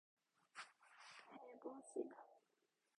[1.37, 2.15] 해봅시다.